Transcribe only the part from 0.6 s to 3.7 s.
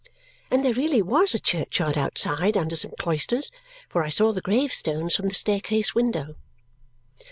there really was a churchyard outside under some cloisters,